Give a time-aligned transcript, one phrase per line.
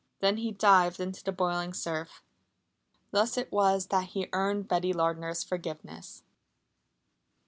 [0.19, 2.23] Then he dived into the boiling surf.
[3.11, 6.23] Thus it was that he earned Betty Lardner's forgiveness.